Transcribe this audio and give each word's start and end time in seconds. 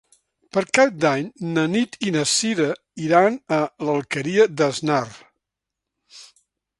Per 0.55 0.61
Cap 0.77 0.95
d'Any 1.03 1.25
na 1.57 1.65
Nit 1.73 1.97
i 2.07 2.13
na 2.15 2.23
Cira 2.31 2.69
iran 3.09 3.37
a 3.57 3.59
l'Alqueria 3.89 4.49
d'Asnar. 4.63 5.03